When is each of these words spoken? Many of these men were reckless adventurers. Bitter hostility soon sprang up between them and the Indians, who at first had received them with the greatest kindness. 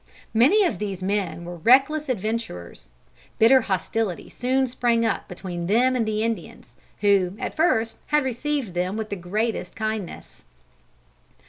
Many 0.33 0.63
of 0.63 0.79
these 0.79 1.03
men 1.03 1.45
were 1.45 1.57
reckless 1.57 2.09
adventurers. 2.09 2.91
Bitter 3.37 3.61
hostility 3.61 4.29
soon 4.31 4.65
sprang 4.65 5.05
up 5.05 5.27
between 5.27 5.67
them 5.67 5.95
and 5.95 6.07
the 6.07 6.23
Indians, 6.23 6.75
who 7.01 7.35
at 7.37 7.55
first 7.55 7.99
had 8.07 8.23
received 8.23 8.73
them 8.73 8.97
with 8.97 9.09
the 9.11 9.15
greatest 9.15 9.75
kindness. 9.75 10.41